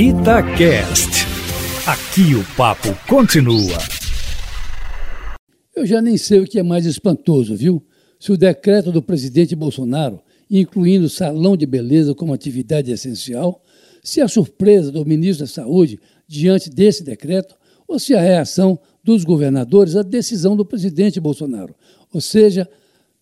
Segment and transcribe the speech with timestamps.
[0.00, 1.26] Itacast.
[1.84, 3.78] Aqui o papo continua.
[5.74, 7.84] Eu já nem sei o que é mais espantoso, viu?
[8.20, 13.60] Se o decreto do presidente Bolsonaro, incluindo salão de beleza como atividade essencial,
[14.00, 17.56] se a surpresa do ministro da Saúde diante desse decreto,
[17.88, 21.74] ou se a reação dos governadores à decisão do presidente Bolsonaro.
[22.14, 22.68] Ou seja,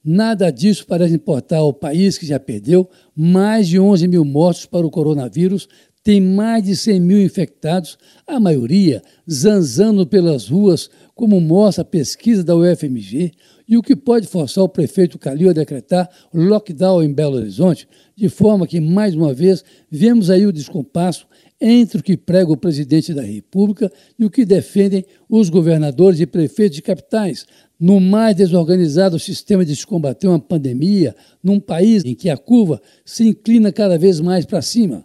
[0.05, 2.87] nada disso parece importar ao país que já perdeu
[3.17, 5.67] mais de 11 mil mortos para o coronavírus,
[6.07, 12.45] tem mais de 100 mil infectados, a maioria zanzando pelas ruas, como mostra a pesquisa
[12.45, 13.33] da UFMG,
[13.67, 18.29] e o que pode forçar o prefeito Calil a decretar lockdown em Belo Horizonte, de
[18.29, 21.27] forma que, mais uma vez, vemos aí o descompasso
[21.61, 26.27] entre o que prega o presidente da República e o que defendem os governadores e
[26.27, 27.45] prefeitos de capitais,
[27.81, 32.81] no mais desorganizado sistema de se combater uma pandemia, num país em que a curva
[33.05, 35.05] se inclina cada vez mais para cima.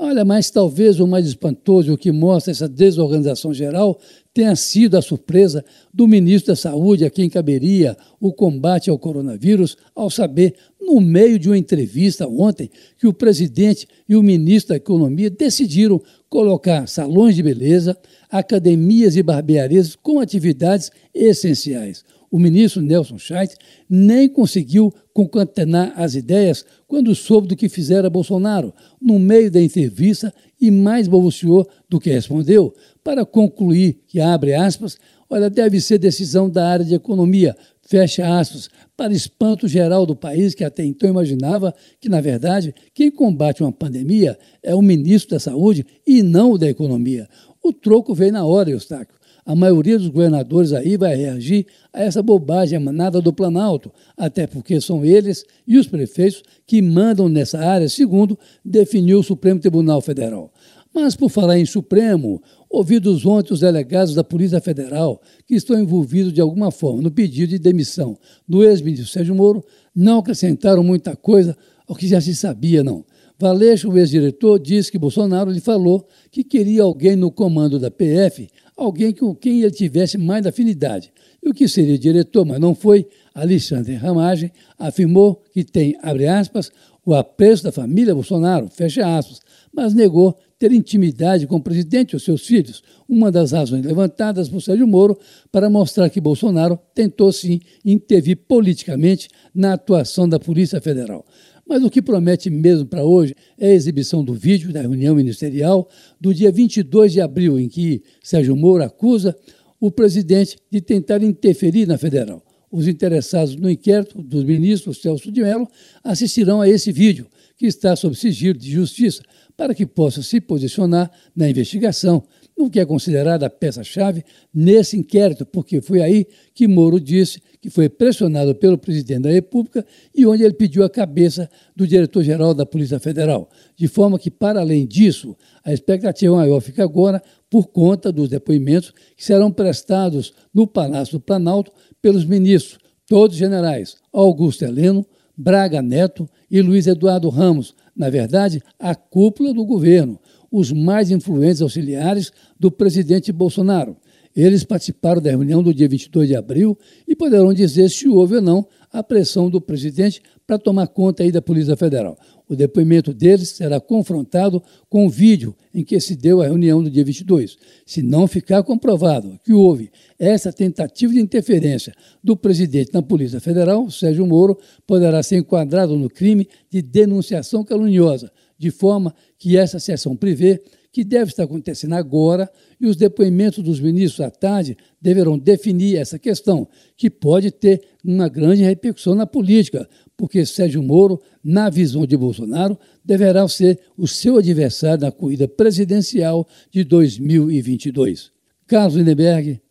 [0.00, 3.98] Olha, mas talvez o mais espantoso, o que mostra essa desorganização geral,
[4.32, 9.76] tenha sido a surpresa do ministro da Saúde, a quem caberia o combate ao coronavírus,
[9.96, 14.76] ao saber, no meio de uma entrevista ontem, que o presidente e o ministro da
[14.76, 17.98] Economia decidiram colocar salões de beleza,
[18.30, 23.56] academias e barbearias com atividades essenciais o ministro Nelson Scheidt
[23.88, 30.32] nem conseguiu concatenar as ideias quando soube do que fizera Bolsonaro, no meio da entrevista,
[30.60, 34.96] e mais balbuciou do que respondeu, para concluir que, abre aspas,
[35.30, 40.54] olha, deve ser decisão da área de economia, fecha aspas, para espanto geral do país,
[40.54, 45.40] que até então imaginava que, na verdade, quem combate uma pandemia é o ministro da
[45.40, 47.28] Saúde e não o da Economia.
[47.62, 49.17] O troco veio na hora, Eustáquio
[49.48, 54.78] a maioria dos governadores aí vai reagir a essa bobagem emanada do Planalto, até porque
[54.78, 60.52] são eles e os prefeitos que mandam nessa área, segundo definiu o Supremo Tribunal Federal.
[60.94, 66.30] Mas, por falar em Supremo, ouvidos ontem os delegados da Polícia Federal que estão envolvidos
[66.30, 69.64] de alguma forma no pedido de demissão do ex-ministro Sérgio Moro,
[69.96, 71.56] não acrescentaram muita coisa
[71.86, 73.02] ao que já se sabia, não.
[73.40, 78.48] Valeixo, o ex-diretor, disse que Bolsonaro lhe falou que queria alguém no comando da PF
[78.78, 81.12] alguém com quem ele tivesse mais afinidade.
[81.42, 86.70] E o que seria diretor, mas não foi, Alexandre Ramagem, afirmou que tem, abre aspas,
[87.04, 89.40] o apreço da família Bolsonaro, fecha aspas,
[89.72, 94.48] mas negou ter intimidade com o presidente e os seus filhos, uma das razões levantadas
[94.48, 95.18] por Sérgio Moro
[95.50, 101.24] para mostrar que Bolsonaro tentou sim intervir politicamente na atuação da Polícia Federal.
[101.68, 105.86] Mas o que promete mesmo para hoje é a exibição do vídeo da reunião ministerial
[106.18, 109.36] do dia 22 de abril, em que Sérgio Moro acusa
[109.78, 112.42] o presidente de tentar interferir na federal.
[112.70, 115.68] Os interessados no inquérito dos ministros Celso de Mello
[116.02, 117.26] assistirão a esse vídeo,
[117.56, 119.22] que está sob sigilo de justiça,
[119.56, 122.22] para que possa se posicionar na investigação
[122.56, 127.70] no que é considerada a peça-chave nesse inquérito, porque foi aí que Moro disse que
[127.70, 132.64] foi pressionado pelo presidente da República e onde ele pediu a cabeça do diretor-geral da
[132.64, 133.48] Polícia Federal.
[133.76, 138.92] De forma que, para além disso, a expectativa maior fica agora por conta dos depoimentos
[139.16, 145.04] que serão prestados no Palácio do Planalto pelos ministros, todos generais, Augusto Heleno,
[145.36, 150.18] Braga Neto e Luiz Eduardo Ramos, na verdade, a cúpula do governo
[150.50, 153.96] os mais influentes auxiliares do presidente Bolsonaro.
[154.38, 156.78] Eles participaram da reunião do dia 22 de abril
[157.08, 161.32] e poderão dizer se houve ou não a pressão do presidente para tomar conta aí
[161.32, 162.16] da Polícia Federal.
[162.48, 166.88] O depoimento deles será confrontado com o vídeo em que se deu a reunião do
[166.88, 167.58] dia 22.
[167.84, 173.90] Se não ficar comprovado que houve essa tentativa de interferência do presidente na Polícia Federal,
[173.90, 174.56] Sérgio Moro
[174.86, 180.62] poderá ser enquadrado no crime de denunciação caluniosa, de forma que essa sessão prevê
[180.98, 182.50] que deve estar acontecendo agora
[182.80, 186.66] e os depoimentos dos ministros à tarde deverão definir essa questão,
[186.96, 192.76] que pode ter uma grande repercussão na política, porque Sérgio Moro, na visão de Bolsonaro,
[193.04, 198.32] deverá ser o seu adversário na corrida presidencial de 2022.
[198.66, 199.62] Carlos Lindenberg,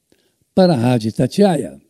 [0.56, 1.87] para a Rádio Tatiaia.